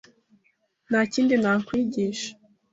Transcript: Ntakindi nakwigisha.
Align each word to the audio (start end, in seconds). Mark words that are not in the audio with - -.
Ntakindi 0.87 1.35
nakwigisha. 1.41 2.29